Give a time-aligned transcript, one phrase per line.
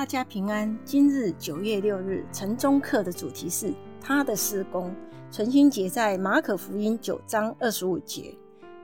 [0.00, 0.74] 大家平安。
[0.82, 3.70] 今日九月六日，晨钟课的主题是
[4.00, 4.90] 他的施工。
[5.30, 8.34] 存心节在马可福音九章二十五节，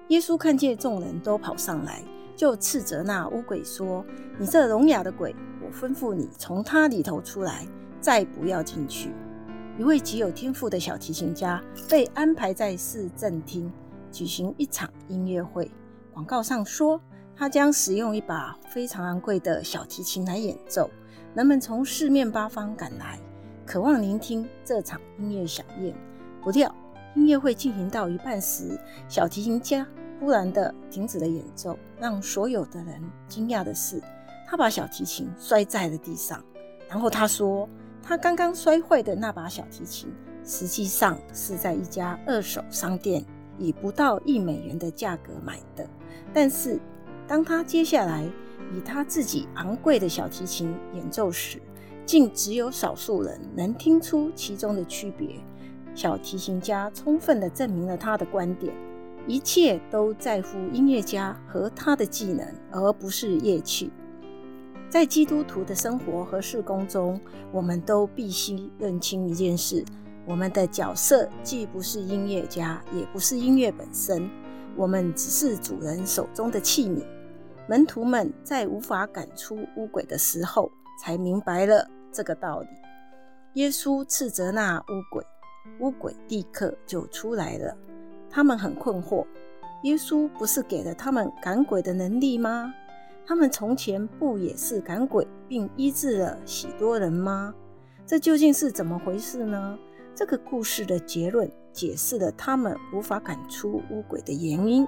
[0.09, 2.03] 耶稣看见众人都跑上来，
[2.37, 4.05] 就斥责那乌鬼说
[4.39, 5.35] ：“你这聋哑的鬼，
[5.65, 7.67] 我吩咐你从他里头出来，
[7.99, 9.11] 再不要进去。”
[9.81, 13.73] 一位极有天赋的小提琴家被安排在市政厅
[14.13, 15.71] 举行一场音乐会，
[16.13, 17.01] 广告上说。
[17.39, 20.89] 他将使用一把非常昂贵的小提琴来演奏，
[21.35, 23.21] 人们从四面八方赶来，
[23.67, 25.95] 渴望聆听这场音乐饗宴。
[26.43, 26.75] 不料，
[27.15, 29.87] 音乐会进行到一半时，小提琴家
[30.19, 31.79] 忽然的停止了演奏。
[32.01, 34.03] 让所有的人惊讶的是，
[34.47, 36.43] 他把小提琴摔在了地上。
[36.89, 37.69] 然后他说，
[38.03, 40.11] 他刚刚摔坏的那把小提琴，
[40.43, 43.23] 实际上是在一家二手商店
[43.59, 45.87] 以不到一美元的价格买的，
[46.33, 46.81] 但是。
[47.29, 48.25] 当他接下来
[48.73, 51.61] 以他自己昂贵的小提琴演奏时，
[52.05, 55.37] 竟只有少数人能听出其中的区别。
[55.95, 58.73] 小提琴家充分地证明了他的观点：
[59.27, 63.91] 一切都在乎音乐家和他的技能，而不是乐器。
[64.89, 69.85] 在基督徒的生活和事工中，我们都必须认清一件事：
[70.25, 74.31] 我们的角色既不是音乐家，也不是音乐本身，
[74.77, 77.03] 我们只是主人手中的器皿。
[77.69, 80.71] 门徒们在无法赶出乌鬼的时候，
[81.03, 82.69] 才明白了这个道理。
[83.55, 85.25] 耶稣斥责那乌鬼，
[85.81, 87.77] 乌鬼立刻就出来了。
[88.31, 89.27] 他们很困惑：
[89.83, 92.73] 耶稣不是给了他们赶鬼的能力吗？
[93.27, 97.53] 他们从前不也是赶鬼并医治了许多人吗？
[98.07, 99.77] 这究竟是怎么回事呢？
[100.15, 104.87] 这个故事的结论解释了他们无法赶出乌鬼的原因。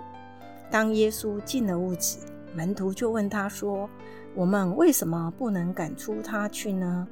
[0.70, 2.18] 当耶稣进了屋子，
[2.54, 3.88] 门徒就问他说
[4.34, 7.06] ：“我们为什么不能赶出他去呢？”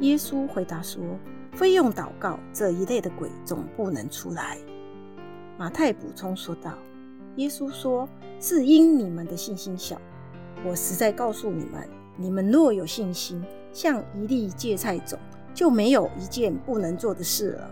[0.00, 1.02] 耶稣回答说
[1.52, 4.56] ：“非用祷告，这一类的鬼总不能出来。”
[5.58, 6.74] 马太补充说道
[7.36, 8.08] ：“耶稣说，
[8.40, 10.00] 是因你们的信心小。
[10.64, 15.18] 我实在告诉你们，你们若有信心，像一粒芥菜种，
[15.52, 17.70] 就没有一件不能做的事了。”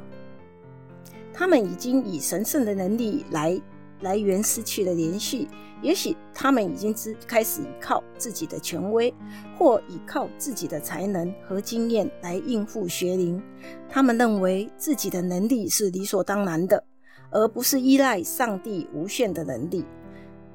[1.32, 3.60] 他们已经以神圣的能力来。
[4.00, 5.48] 来源失去了联系，
[5.82, 9.12] 也许他们已经知开始依靠自己的权威，
[9.56, 13.42] 或依靠自己的才能和经验来应付学灵。
[13.88, 16.82] 他们认为自己的能力是理所当然的，
[17.30, 19.84] 而不是依赖上帝无限的能力。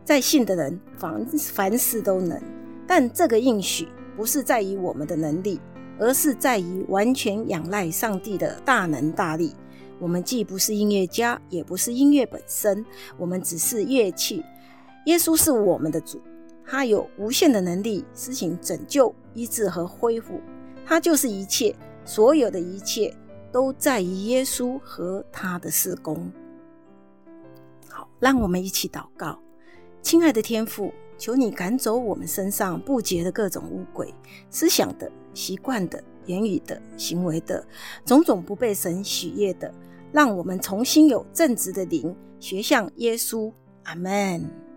[0.03, 2.41] 在信的人凡凡事都能，
[2.87, 3.87] 但这个应许
[4.17, 5.59] 不是在于我们的能力，
[5.99, 9.53] 而是在于完全仰赖上帝的大能大力。
[10.01, 12.83] 我们既不是音乐家，也不是音乐本身，
[13.19, 14.43] 我们只是乐器。
[15.05, 16.19] 耶稣是我们的主，
[16.65, 20.41] 他有无限的能力施行拯救、医治和恢复。
[20.83, 23.15] 他就是一切，所有的一切
[23.51, 26.31] 都在于耶稣和他的事工。
[27.87, 29.37] 好，让我们一起祷告，
[30.01, 34.11] 亲爱的天父，求你赶走我们身上不洁的各种污鬼，
[34.49, 37.63] 思想的、习惯的、言语的、行为的，
[38.03, 39.71] 种种不被神喜悦的。
[40.11, 43.51] 让我们重新有正直的灵，学像耶稣。
[43.83, 44.70] 阿门。